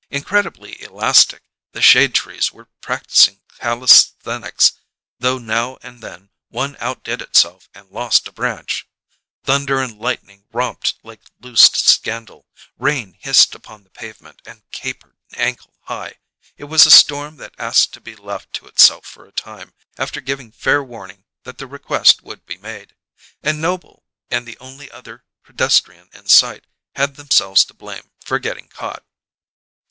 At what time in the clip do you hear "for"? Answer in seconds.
19.05-19.27, 28.25-28.39